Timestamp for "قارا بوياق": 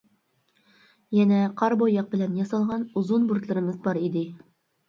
1.59-2.09